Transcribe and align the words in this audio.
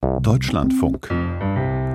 Deutschlandfunk 0.00 1.08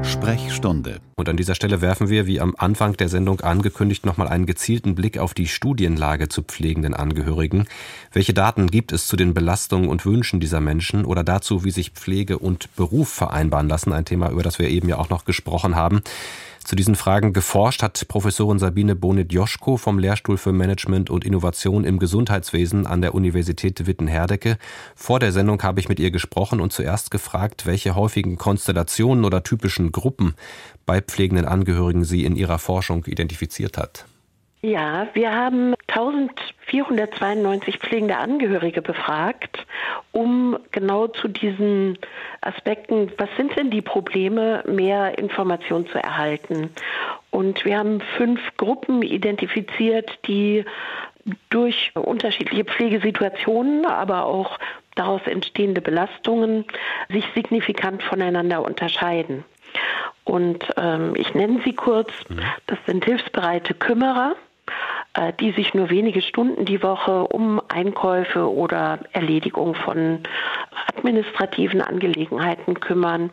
Sprechstunde. 0.03 0.99
Und 1.15 1.29
an 1.29 1.37
dieser 1.37 1.55
Stelle 1.55 1.79
werfen 1.79 2.09
wir, 2.09 2.27
wie 2.27 2.41
am 2.41 2.53
Anfang 2.57 2.97
der 2.97 3.07
Sendung 3.07 3.39
angekündigt, 3.39 4.05
nochmal 4.05 4.27
einen 4.27 4.45
gezielten 4.45 4.93
Blick 4.95 5.17
auf 5.17 5.33
die 5.33 5.47
Studienlage 5.47 6.27
zu 6.27 6.43
pflegenden 6.43 6.93
Angehörigen. 6.93 7.65
Welche 8.11 8.33
Daten 8.33 8.67
gibt 8.67 8.91
es 8.91 9.07
zu 9.07 9.15
den 9.15 9.33
Belastungen 9.33 9.87
und 9.87 10.05
Wünschen 10.05 10.41
dieser 10.41 10.59
Menschen 10.59 11.05
oder 11.05 11.23
dazu, 11.23 11.63
wie 11.63 11.71
sich 11.71 11.91
Pflege 11.91 12.39
und 12.39 12.75
Beruf 12.75 13.07
vereinbaren 13.07 13.69
lassen? 13.69 13.93
Ein 13.93 14.05
Thema, 14.05 14.29
über 14.31 14.43
das 14.43 14.59
wir 14.59 14.67
eben 14.67 14.89
ja 14.89 14.97
auch 14.97 15.09
noch 15.09 15.23
gesprochen 15.23 15.75
haben. 15.75 16.01
Zu 16.63 16.77
diesen 16.77 16.95
Fragen 16.95 17.33
geforscht 17.33 17.83
hat 17.83 18.07
Professorin 18.07 18.57
Sabine 18.57 18.95
Bonit-Joschko 18.95 19.75
vom 19.75 19.99
Lehrstuhl 19.99 20.37
für 20.37 20.53
Management 20.53 21.09
und 21.09 21.25
Innovation 21.25 21.83
im 21.83 21.99
Gesundheitswesen 21.99 22.87
an 22.87 23.01
der 23.01 23.13
Universität 23.13 23.85
Witten-Herdecke. 23.85 24.57
Vor 24.95 25.19
der 25.19 25.33
Sendung 25.33 25.61
habe 25.61 25.81
ich 25.81 25.89
mit 25.89 25.99
ihr 25.99 26.09
gesprochen 26.09 26.61
und 26.61 26.71
zuerst 26.71 27.11
gefragt, 27.11 27.65
welche 27.65 27.95
häufigen 27.95 28.37
Konstellationen 28.37 29.25
oder 29.25 29.43
typischen 29.43 29.91
Gruppen 29.91 30.35
bei 30.85 31.01
pflegenden 31.01 31.45
Angehörigen 31.45 32.05
sie 32.05 32.23
in 32.23 32.37
ihrer 32.37 32.59
Forschung 32.59 33.03
identifiziert 33.05 33.77
hat. 33.77 34.05
Ja, 34.65 35.07
wir 35.11 35.35
haben 35.35 35.75
1492 35.87 37.79
pflegende 37.79 38.15
Angehörige 38.15 38.81
befragt, 38.81 39.67
um 40.13 40.57
genau 40.71 41.07
zu 41.07 41.27
diesen 41.27 41.97
Aspekten, 42.39 43.11
was 43.17 43.27
sind 43.35 43.57
denn 43.57 43.71
die 43.71 43.81
Probleme, 43.81 44.63
mehr 44.65 45.17
Informationen 45.17 45.85
zu 45.87 45.97
erhalten. 45.97 46.69
Und 47.29 47.65
wir 47.65 47.77
haben 47.77 47.99
fünf 48.15 48.39
Gruppen 48.55 49.01
identifiziert, 49.01 50.17
die 50.27 50.63
durch 51.49 51.91
unterschiedliche 51.95 52.63
Pflegesituationen, 52.63 53.85
aber 53.85 54.23
auch 54.23 54.57
daraus 54.95 55.21
entstehende 55.25 55.81
Belastungen 55.81 56.63
sich 57.09 57.25
signifikant 57.35 58.01
voneinander 58.01 58.63
unterscheiden. 58.63 59.43
Und 60.23 60.65
ähm, 60.77 61.15
ich 61.17 61.33
nenne 61.33 61.59
sie 61.65 61.73
kurz. 61.73 62.13
Mhm. 62.29 62.39
Das 62.67 62.79
sind 62.85 63.03
hilfsbereite 63.03 63.73
Kümmerer, 63.73 64.37
die 65.39 65.51
sich 65.51 65.73
nur 65.73 65.89
wenige 65.89 66.21
Stunden 66.21 66.65
die 66.65 66.81
Woche 66.81 67.27
um 67.27 67.61
Einkäufe 67.67 68.51
oder 68.51 68.99
Erledigung 69.11 69.75
von 69.75 70.23
administrativen 70.87 71.81
Angelegenheiten 71.81 72.79
kümmern. 72.79 73.29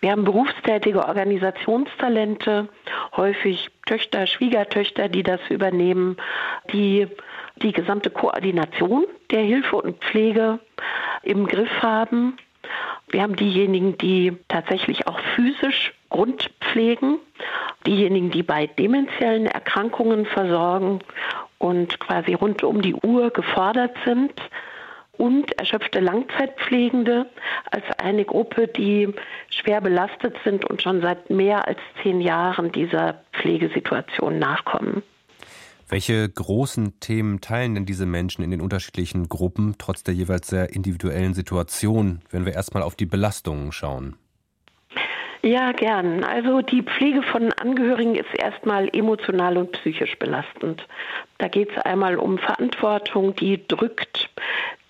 Wir 0.00 0.12
haben 0.12 0.24
berufstätige 0.24 1.04
Organisationstalente, 1.04 2.68
häufig 3.16 3.68
Töchter, 3.86 4.26
Schwiegertöchter, 4.28 5.08
die 5.08 5.24
das 5.24 5.40
übernehmen, 5.48 6.16
die 6.72 7.08
die 7.56 7.72
gesamte 7.72 8.10
Koordination 8.10 9.04
der 9.32 9.42
Hilfe 9.42 9.76
und 9.76 9.98
Pflege 10.04 10.60
im 11.22 11.46
Griff 11.46 11.82
haben. 11.82 12.36
Wir 13.08 13.22
haben 13.22 13.34
diejenigen, 13.34 13.98
die 13.98 14.36
tatsächlich 14.48 15.08
auch 15.08 15.18
physisch 15.34 15.94
Grundpflegen, 16.10 17.18
diejenigen, 17.86 18.30
die 18.30 18.42
bei 18.42 18.66
demenziellen 18.66 19.46
Erkrankungen 19.46 20.26
versorgen 20.26 21.00
und 21.58 21.98
quasi 22.00 22.34
rund 22.34 22.62
um 22.62 22.82
die 22.82 22.94
Uhr 22.94 23.30
gefordert 23.30 23.96
sind 24.04 24.32
und 25.18 25.52
erschöpfte 25.58 26.00
Langzeitpflegende 26.00 27.26
als 27.70 27.84
eine 27.98 28.24
Gruppe, 28.24 28.68
die 28.68 29.12
schwer 29.50 29.80
belastet 29.80 30.36
sind 30.44 30.64
und 30.64 30.80
schon 30.80 31.02
seit 31.02 31.28
mehr 31.28 31.66
als 31.66 31.78
zehn 32.02 32.20
Jahren 32.20 32.72
dieser 32.72 33.22
Pflegesituation 33.32 34.38
nachkommen. 34.38 35.02
Welche 35.90 36.28
großen 36.28 37.00
Themen 37.00 37.40
teilen 37.40 37.74
denn 37.74 37.86
diese 37.86 38.04
Menschen 38.04 38.44
in 38.44 38.50
den 38.50 38.60
unterschiedlichen 38.60 39.28
Gruppen, 39.28 39.76
trotz 39.78 40.02
der 40.02 40.14
jeweils 40.14 40.48
sehr 40.48 40.74
individuellen 40.74 41.32
Situation, 41.32 42.20
wenn 42.30 42.44
wir 42.44 42.52
erstmal 42.52 42.82
auf 42.82 42.94
die 42.94 43.06
Belastungen 43.06 43.72
schauen? 43.72 44.16
Ja, 45.42 45.70
gern. 45.70 46.24
Also 46.24 46.62
die 46.62 46.82
Pflege 46.82 47.22
von 47.22 47.52
Angehörigen 47.52 48.16
ist 48.16 48.34
erstmal 48.34 48.88
emotional 48.92 49.56
und 49.56 49.70
psychisch 49.72 50.18
belastend. 50.18 50.84
Da 51.38 51.46
geht 51.46 51.70
es 51.70 51.78
einmal 51.82 52.16
um 52.16 52.38
Verantwortung, 52.38 53.36
die 53.36 53.66
drückt. 53.68 54.30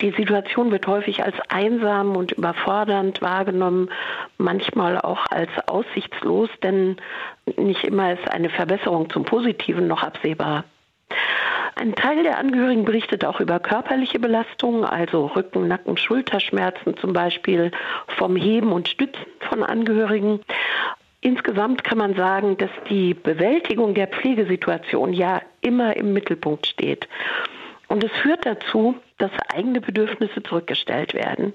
Die 0.01 0.11
Situation 0.11 0.71
wird 0.71 0.87
häufig 0.87 1.23
als 1.23 1.35
einsam 1.49 2.15
und 2.15 2.31
überfordernd 2.31 3.21
wahrgenommen, 3.21 3.89
manchmal 4.37 4.99
auch 4.99 5.25
als 5.29 5.51
aussichtslos, 5.67 6.49
denn 6.63 6.97
nicht 7.57 7.83
immer 7.83 8.13
ist 8.13 8.31
eine 8.31 8.49
Verbesserung 8.49 9.09
zum 9.11 9.25
Positiven 9.25 9.87
noch 9.87 10.01
absehbar. 10.01 10.63
Ein 11.79 11.95
Teil 11.95 12.23
der 12.23 12.37
Angehörigen 12.37 12.83
berichtet 12.83 13.23
auch 13.23 13.39
über 13.39 13.61
körperliche 13.61 14.19
Belastungen, 14.19 14.83
also 14.83 15.27
Rücken, 15.27 15.69
Nacken, 15.69 15.95
Schulterschmerzen 15.95 16.97
zum 16.97 17.13
Beispiel 17.13 17.71
vom 18.17 18.35
Heben 18.35 18.73
und 18.73 18.89
Stützen 18.89 19.25
von 19.39 19.63
Angehörigen. 19.63 20.41
Insgesamt 21.21 21.85
kann 21.85 21.97
man 21.97 22.15
sagen, 22.15 22.57
dass 22.57 22.69
die 22.89 23.13
Bewältigung 23.13 23.93
der 23.93 24.07
Pflegesituation 24.07 25.13
ja 25.13 25.41
immer 25.61 25.95
im 25.95 26.11
Mittelpunkt 26.11 26.67
steht. 26.67 27.07
Und 27.87 28.03
es 28.03 28.11
führt 28.11 28.45
dazu, 28.45 28.95
dass 29.17 29.31
eigene 29.47 29.79
Bedürfnisse 29.79 30.43
zurückgestellt 30.43 31.13
werden, 31.13 31.53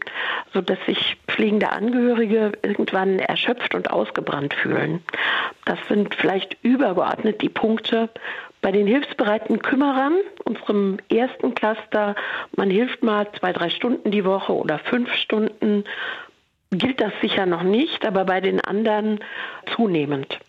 sodass 0.55 0.79
sich 0.87 1.19
pflegende 1.29 1.71
Angehörige 1.71 2.53
irgendwann 2.63 3.19
erschöpft 3.19 3.75
und 3.75 3.91
ausgebrannt 3.91 4.55
fühlen. 4.55 5.03
Das 5.67 5.79
sind 5.87 6.15
vielleicht 6.15 6.57
übergeordnet 6.63 7.43
die 7.43 7.51
Punkte, 7.51 8.09
bei 8.65 8.73
den 8.73 8.87
hilfsbereiten 8.87 9.59
Kümmerern, 9.59 10.15
unserem 10.45 10.97
ersten 11.11 11.55
Cluster, 11.55 12.15
man 12.57 12.71
hilft 12.71 13.03
mal 13.03 13.31
zwei, 13.39 13.53
drei 13.53 13.69
Stunden 13.69 14.11
die 14.11 14.25
Woche 14.25 14.55
oder 14.55 14.79
fünf 14.79 15.13
Stunden, 15.13 15.85
gilt 16.71 16.99
das 16.99 17.13
sicher 17.21 17.45
noch 17.45 17.63
nicht, 17.63 18.07
aber 18.07 18.25
bei 18.25 18.41
den 18.41 18.63
anderen 18.63 19.21
zunehmend. 19.77 20.41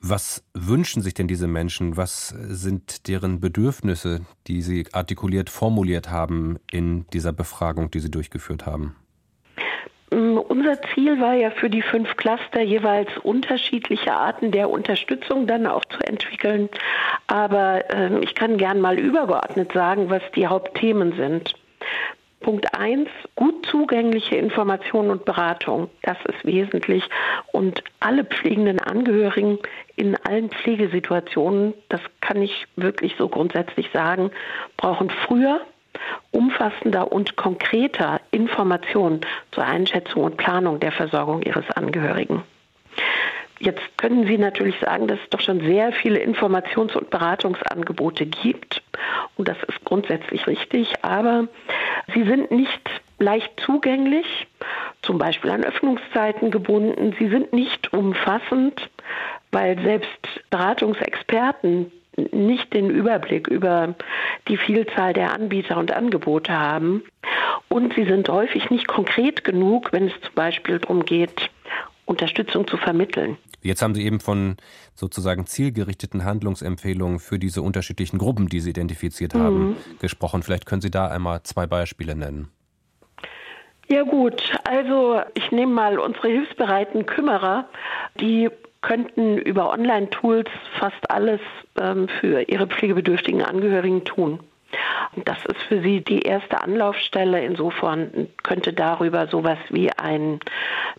Was 0.00 0.42
wünschen 0.54 1.02
sich 1.02 1.12
denn 1.12 1.28
diese 1.28 1.48
Menschen? 1.48 1.98
Was 1.98 2.28
sind 2.28 3.08
deren 3.08 3.40
Bedürfnisse, 3.40 4.22
die 4.46 4.62
sie 4.62 4.86
artikuliert 4.92 5.50
formuliert 5.50 6.08
haben 6.10 6.56
in 6.70 7.06
dieser 7.12 7.34
Befragung, 7.34 7.90
die 7.90 8.00
sie 8.00 8.10
durchgeführt 8.10 8.64
haben? 8.64 8.96
Unser 10.58 10.82
Ziel 10.92 11.20
war 11.20 11.34
ja 11.34 11.52
für 11.52 11.70
die 11.70 11.82
fünf 11.82 12.16
Cluster 12.16 12.60
jeweils 12.60 13.16
unterschiedliche 13.18 14.12
Arten 14.12 14.50
der 14.50 14.68
Unterstützung 14.70 15.46
dann 15.46 15.68
auch 15.68 15.84
zu 15.84 16.00
entwickeln. 16.00 16.68
Aber 17.28 17.88
äh, 17.94 18.18
ich 18.24 18.34
kann 18.34 18.56
gern 18.56 18.80
mal 18.80 18.98
übergeordnet 18.98 19.70
sagen, 19.72 20.10
was 20.10 20.22
die 20.34 20.48
Hauptthemen 20.48 21.12
sind. 21.12 21.54
Punkt 22.40 22.76
eins: 22.76 23.08
gut 23.36 23.66
zugängliche 23.66 24.34
Information 24.34 25.10
und 25.10 25.24
Beratung. 25.24 25.90
Das 26.02 26.16
ist 26.24 26.44
wesentlich. 26.44 27.04
Und 27.52 27.84
alle 28.00 28.24
pflegenden 28.24 28.80
Angehörigen 28.80 29.60
in 29.94 30.16
allen 30.16 30.50
Pflegesituationen, 30.50 31.72
das 31.88 32.00
kann 32.20 32.42
ich 32.42 32.66
wirklich 32.74 33.14
so 33.16 33.28
grundsätzlich 33.28 33.90
sagen, 33.92 34.32
brauchen 34.76 35.08
früher 35.24 35.60
umfassender 36.30 37.12
und 37.12 37.36
konkreter 37.36 38.17
Informationen 38.30 39.20
zur 39.52 39.64
Einschätzung 39.64 40.24
und 40.24 40.36
Planung 40.36 40.80
der 40.80 40.92
Versorgung 40.92 41.42
ihres 41.42 41.70
Angehörigen. 41.70 42.42
Jetzt 43.60 43.82
können 43.96 44.26
Sie 44.26 44.38
natürlich 44.38 44.76
sagen, 44.80 45.08
dass 45.08 45.18
es 45.20 45.30
doch 45.30 45.40
schon 45.40 45.60
sehr 45.60 45.92
viele 45.92 46.20
Informations- 46.20 46.96
und 46.96 47.10
Beratungsangebote 47.10 48.26
gibt. 48.26 48.82
Und 49.36 49.48
das 49.48 49.56
ist 49.66 49.84
grundsätzlich 49.84 50.46
richtig. 50.46 50.92
Aber 51.02 51.48
sie 52.14 52.22
sind 52.22 52.52
nicht 52.52 52.90
leicht 53.18 53.58
zugänglich, 53.60 54.46
zum 55.02 55.18
Beispiel 55.18 55.50
an 55.50 55.64
Öffnungszeiten 55.64 56.52
gebunden. 56.52 57.16
Sie 57.18 57.28
sind 57.28 57.52
nicht 57.52 57.92
umfassend, 57.92 58.88
weil 59.50 59.80
selbst 59.82 60.28
Beratungsexperten 60.50 61.90
nicht 62.32 62.72
den 62.74 62.90
Überblick 62.90 63.48
über 63.48 63.94
die 64.48 64.56
Vielzahl 64.56 65.12
der 65.12 65.32
Anbieter 65.32 65.76
und 65.78 65.92
Angebote 65.92 66.58
haben. 66.58 67.02
Und 67.68 67.94
sie 67.94 68.04
sind 68.04 68.28
häufig 68.28 68.70
nicht 68.70 68.88
konkret 68.88 69.44
genug, 69.44 69.92
wenn 69.92 70.08
es 70.08 70.14
zum 70.22 70.34
Beispiel 70.34 70.78
darum 70.78 71.04
geht, 71.04 71.50
Unterstützung 72.06 72.66
zu 72.66 72.76
vermitteln. 72.76 73.36
Jetzt 73.60 73.82
haben 73.82 73.94
Sie 73.94 74.04
eben 74.04 74.20
von 74.20 74.56
sozusagen 74.94 75.46
zielgerichteten 75.46 76.24
Handlungsempfehlungen 76.24 77.18
für 77.18 77.38
diese 77.38 77.60
unterschiedlichen 77.60 78.18
Gruppen, 78.18 78.48
die 78.48 78.60
Sie 78.60 78.70
identifiziert 78.70 79.34
haben, 79.34 79.70
mhm. 79.70 79.76
gesprochen. 80.00 80.42
Vielleicht 80.42 80.64
können 80.64 80.80
Sie 80.80 80.90
da 80.90 81.08
einmal 81.08 81.42
zwei 81.42 81.66
Beispiele 81.66 82.14
nennen. 82.14 82.48
Ja 83.88 84.02
gut, 84.02 84.42
also 84.64 85.22
ich 85.34 85.50
nehme 85.50 85.72
mal 85.72 85.98
unsere 85.98 86.28
hilfsbereiten 86.28 87.06
Kümmerer, 87.06 87.68
die 88.20 88.50
könnten 88.82 89.38
über 89.38 89.70
Online-Tools 89.70 90.48
fast 90.78 91.10
alles 91.10 91.40
ähm, 91.80 92.06
für 92.20 92.42
ihre 92.42 92.66
pflegebedürftigen 92.66 93.42
Angehörigen 93.42 94.04
tun. 94.04 94.40
Das 95.24 95.44
ist 95.46 95.60
für 95.68 95.80
sie 95.82 96.02
die 96.02 96.22
erste 96.22 96.60
Anlaufstelle. 96.62 97.44
Insofern 97.44 98.28
könnte 98.42 98.72
darüber 98.72 99.26
sowas 99.26 99.58
wie 99.70 99.90
ein 99.92 100.40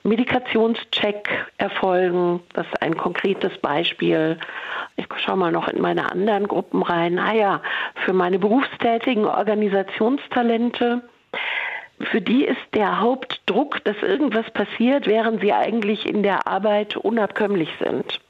Medikationscheck 0.04 1.30
erfolgen. 1.57 2.42
Das 2.54 2.66
ist 2.68 2.81
ein 2.81 2.98
konkretes 2.98 3.57
Beispiel. 3.60 4.38
Ich 4.95 5.07
schaue 5.18 5.38
mal 5.38 5.51
noch 5.51 5.68
in 5.68 5.81
meine 5.81 6.12
anderen 6.12 6.48
Gruppen 6.48 6.81
rein. 6.81 7.19
Ah 7.19 7.33
ja, 7.33 7.62
für 8.06 8.13
meine 8.13 8.39
berufstätigen 8.39 9.25
Organisationstalente 9.25 11.01
Für 12.00 12.22
die 12.22 12.45
ist 12.45 12.57
der 12.74 13.01
Hauptdruck, 13.01 13.83
dass 13.83 13.98
irgendwas 14.01 14.50
passiert, 14.51 15.06
während 15.06 15.42
sie 15.42 15.51
eigentlich 15.51 16.07
in 16.07 16.24
der 16.24 16.48
Arbeit 16.48 16.95
unabkömmlich 16.95 17.69
sind. 17.83 18.22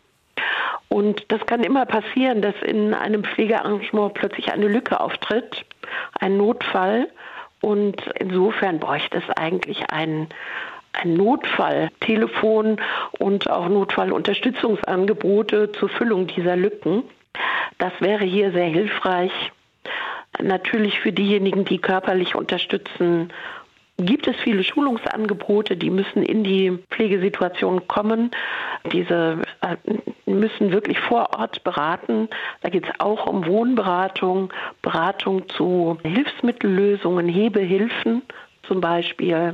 Und 0.90 1.32
das 1.32 1.46
kann 1.46 1.64
immer 1.64 1.86
passieren, 1.86 2.42
dass 2.42 2.56
in 2.64 2.96
einem 2.96 3.24
Pflegearrangement 3.24 4.16
plötzlich 4.16 4.52
eine 4.52 4.68
Lücke 4.68 5.00
auftritt, 5.00 5.64
ein 6.20 6.38
Notfall. 6.38 7.08
Und 7.62 8.02
insofern 8.20 8.80
bräuchte 8.80 9.20
es 9.20 9.38
eigentlich 9.38 9.92
ein, 9.92 10.28
ein 10.94 11.14
Notfalltelefon 11.14 12.78
und 13.20 13.50
auch 13.50 13.70
Notfallunterstützungsangebote 13.70 15.72
zur 15.74 15.90
Füllung 15.90 16.26
dieser 16.26 16.56
Lücken. 16.56 17.04
Das 17.78 17.94
wäre 18.00 18.26
hier 18.26 18.52
sehr 18.52 18.66
hilfreich. 18.66 19.32
Natürlich 20.42 21.00
für 21.00 21.12
diejenigen, 21.12 21.66
die 21.66 21.80
körperlich 21.80 22.34
unterstützen 22.34 23.32
gibt 24.00 24.28
es 24.28 24.36
viele 24.38 24.64
Schulungsangebote, 24.64 25.76
die 25.76 25.90
müssen 25.90 26.24
in 26.24 26.44
die 26.44 26.78
Pflegesituation 26.90 27.88
kommen. 27.88 28.32
Diese 28.92 29.42
äh, 29.62 29.76
müssen 30.26 30.72
wirklich 30.72 31.00
vor 31.00 31.38
Ort 31.38 31.64
beraten. 31.64 32.30
Da 32.62 32.70
geht 32.70 32.86
es 32.86 33.00
auch 33.00 33.28
um 33.28 33.46
Wohnberatung, 33.46 34.52
Beratung 34.82 35.48
zu 35.50 35.98
Hilfsmittellösungen, 36.04 37.28
Hebehilfen 37.28 38.22
zum 38.64 38.82
Beispiel. 38.82 39.52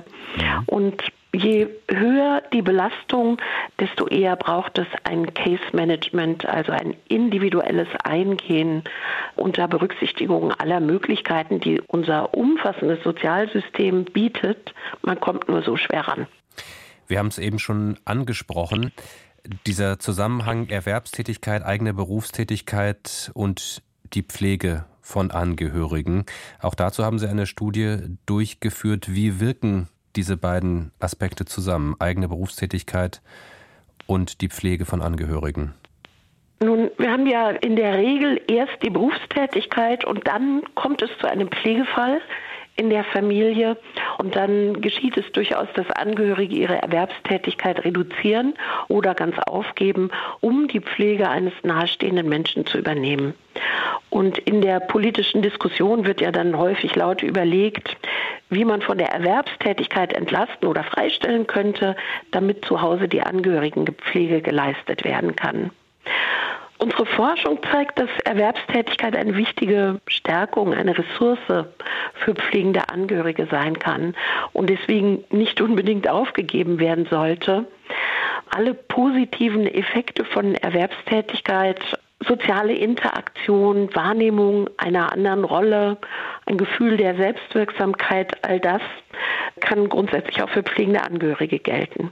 Und 0.67 1.03
je 1.35 1.67
höher 1.87 2.41
die 2.53 2.61
Belastung, 2.61 3.37
desto 3.79 4.07
eher 4.07 4.35
braucht 4.35 4.77
es 4.77 4.87
ein 5.03 5.33
Case 5.33 5.63
Management, 5.73 6.45
also 6.45 6.71
ein 6.71 6.95
individuelles 7.07 7.87
Eingehen 8.03 8.83
unter 9.35 9.67
Berücksichtigung 9.67 10.51
aller 10.51 10.79
Möglichkeiten, 10.79 11.59
die 11.59 11.81
unser 11.87 12.33
umfassendes 12.33 13.03
Sozialsystem 13.03 14.05
bietet. 14.05 14.73
Man 15.01 15.19
kommt 15.19 15.47
nur 15.47 15.61
so 15.63 15.77
schwer 15.77 16.07
ran. 16.07 16.27
Wir 17.07 17.19
haben 17.19 17.27
es 17.27 17.37
eben 17.37 17.59
schon 17.59 17.97
angesprochen. 18.05 18.91
Dieser 19.67 19.99
Zusammenhang 19.99 20.69
Erwerbstätigkeit, 20.69 21.63
eigene 21.63 21.93
Berufstätigkeit 21.93 23.29
und 23.35 23.83
die 24.13 24.23
Pflege 24.23 24.85
von 25.01 25.29
Angehörigen. 25.29 26.25
Auch 26.59 26.73
dazu 26.73 27.03
haben 27.03 27.19
Sie 27.19 27.29
eine 27.29 27.45
Studie 27.45 27.97
durchgeführt. 28.25 29.13
Wie 29.13 29.39
wirken 29.39 29.87
diese 30.15 30.37
beiden 30.37 30.91
Aspekte 30.99 31.45
zusammen, 31.45 31.95
eigene 31.99 32.27
Berufstätigkeit 32.27 33.21
und 34.07 34.41
die 34.41 34.49
Pflege 34.49 34.85
von 34.85 35.01
Angehörigen? 35.01 35.73
Nun, 36.59 36.89
wir 36.97 37.11
haben 37.11 37.27
ja 37.27 37.49
in 37.49 37.75
der 37.75 37.97
Regel 37.97 38.41
erst 38.47 38.81
die 38.81 38.89
Berufstätigkeit 38.89 40.05
und 40.05 40.27
dann 40.27 40.63
kommt 40.73 41.01
es 41.01 41.09
zu 41.19 41.27
einem 41.27 41.49
Pflegefall 41.49 42.21
in 42.77 42.89
der 42.89 43.03
Familie 43.05 43.77
und 44.17 44.35
dann 44.35 44.81
geschieht 44.81 45.17
es 45.17 45.31
durchaus, 45.31 45.67
dass 45.75 45.89
Angehörige 45.91 46.55
ihre 46.55 46.81
Erwerbstätigkeit 46.81 47.83
reduzieren 47.85 48.53
oder 48.87 49.13
ganz 49.15 49.37
aufgeben, 49.47 50.11
um 50.41 50.67
die 50.67 50.81
Pflege 50.81 51.29
eines 51.29 51.53
nahestehenden 51.63 52.27
Menschen 52.27 52.65
zu 52.65 52.77
übernehmen. 52.77 53.33
Und 54.09 54.37
in 54.37 54.61
der 54.61 54.79
politischen 54.79 55.41
Diskussion 55.41 56.05
wird 56.05 56.21
ja 56.21 56.31
dann 56.31 56.57
häufig 56.57 56.95
laut 56.95 57.23
überlegt, 57.23 57.97
wie 58.49 58.65
man 58.65 58.81
von 58.81 58.97
der 58.97 59.11
Erwerbstätigkeit 59.11 60.13
entlasten 60.13 60.67
oder 60.67 60.83
freistellen 60.83 61.47
könnte, 61.47 61.95
damit 62.31 62.65
zu 62.65 62.81
Hause 62.81 63.07
die 63.07 63.21
Angehörigenpflege 63.21 64.41
geleistet 64.41 65.03
werden 65.03 65.35
kann. 65.35 65.71
Unsere 66.77 67.05
Forschung 67.05 67.59
zeigt, 67.71 67.97
dass 67.97 68.09
Erwerbstätigkeit 68.25 69.15
eine 69.15 69.35
wichtige 69.37 70.01
Stärkung, 70.07 70.73
eine 70.73 70.97
Ressource 70.97 71.39
für 71.47 72.35
pflegende 72.35 72.89
Angehörige 72.89 73.47
sein 73.49 73.79
kann 73.79 74.13
und 74.51 74.69
deswegen 74.69 75.23
nicht 75.29 75.61
unbedingt 75.61 76.09
aufgegeben 76.09 76.79
werden 76.79 77.05
sollte. 77.09 77.65
Alle 78.53 78.73
positiven 78.73 79.67
Effekte 79.67 80.25
von 80.25 80.55
Erwerbstätigkeit 80.55 81.79
soziale 82.27 82.73
Interaktion, 82.73 83.93
Wahrnehmung 83.95 84.69
einer 84.77 85.11
anderen 85.11 85.43
Rolle, 85.43 85.97
ein 86.45 86.57
Gefühl 86.57 86.97
der 86.97 87.15
Selbstwirksamkeit, 87.15 88.43
all 88.43 88.59
das 88.59 88.81
kann 89.59 89.89
grundsätzlich 89.89 90.41
auch 90.41 90.49
für 90.49 90.63
pflegende 90.63 91.03
Angehörige 91.03 91.59
gelten. 91.59 92.11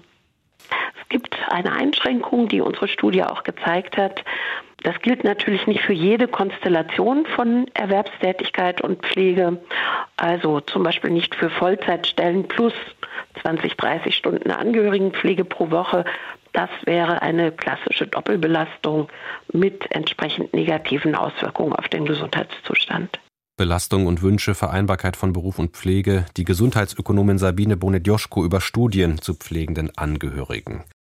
Es 1.02 1.10
gibt 1.10 1.38
eine 1.50 1.72
Einschränkung, 1.74 2.48
die 2.48 2.62
unsere 2.62 2.88
Studie 2.88 3.24
auch 3.24 3.44
gezeigt 3.44 3.98
hat. 3.98 4.24
Das 4.84 5.00
gilt 5.02 5.24
natürlich 5.24 5.66
nicht 5.68 5.82
für 5.82 5.94
jede 5.94 6.28
Konstellation 6.28 7.26
von 7.26 7.68
Erwerbstätigkeit 7.74 8.82
und 8.82 9.02
Pflege, 9.06 9.62
also 10.18 10.60
zum 10.60 10.84
Beispiel 10.84 11.12
nicht 11.12 11.36
für 11.36 11.50
Vollzeitstellen 11.50 12.48
plus 12.48 12.74
20, 13.42 13.78
30 13.78 14.16
Stunden 14.16 14.52
Angehörigenpflege 14.52 15.46
pro 15.46 15.72
Woche. 15.72 16.06
Das 16.54 16.70
wäre 16.86 17.22
eine 17.22 17.52
klassische 17.52 18.08
Doppelbelastung 18.08 19.10
mit 19.52 19.86
entsprechend 19.90 20.54
negativen 20.54 21.16
Auswirkungen 21.16 21.74
auf 21.74 21.90
den 21.90 22.06
Gesundheitszustand. 22.06 23.20
Belastung 23.58 24.08
und 24.08 24.22
Wünsche, 24.22 24.56
Vereinbarkeit 24.56 25.16
von 25.16 25.34
Beruf 25.34 25.60
und 25.60 25.72
Pflege, 25.76 26.26
die 26.38 26.44
Gesundheitsökonomin 26.44 27.38
Sabine 27.38 27.78
Bonedjoschko 27.78 28.44
über 28.44 28.62
Studien 28.62 29.20
zu 29.20 29.36
pflegenden 29.36 29.96
Angehörigen. 29.96 30.84